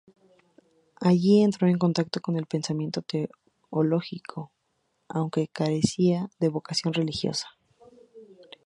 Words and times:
Allí 0.99 1.43
entró 1.43 1.67
en 1.67 1.77
contacto 1.77 2.21
con 2.21 2.35
el 2.35 2.47
pensamiento 2.47 3.03
teológico, 3.03 4.51
aunque 5.07 5.47
carecía 5.47 6.27
de 6.39 6.49
vocación 6.49 6.95
religiosa. 6.95 7.51